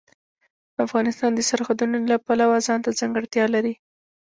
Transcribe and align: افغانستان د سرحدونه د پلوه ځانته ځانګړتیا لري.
افغانستان 0.85 1.31
د 1.35 1.39
سرحدونه 1.49 1.97
د 2.09 2.13
پلوه 2.25 2.57
ځانته 2.67 2.89
ځانګړتیا 2.99 3.45
لري. 3.55 3.73